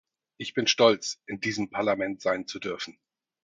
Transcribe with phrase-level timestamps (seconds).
[0.37, 2.97] Ich bin stolz, in diesem Parlament sein zu dürfen!